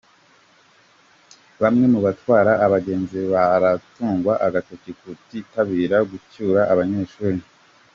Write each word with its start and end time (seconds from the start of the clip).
Bamwe 1.61 1.85
mu 1.93 1.99
batwara 2.05 2.51
abagenzi 2.65 3.19
baratungwa 3.33 4.33
agatoki 4.47 4.91
ku 4.99 5.03
kutitabira 5.15 5.97
gucyura 6.09 6.61
abanyeshuri 6.73 7.39